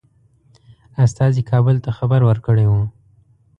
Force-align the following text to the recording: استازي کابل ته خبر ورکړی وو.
استازي 1.05 1.41
کابل 1.51 1.75
ته 1.83 1.89
خبر 1.97 2.19
ورکړی 2.25 2.65
وو. 2.67 2.81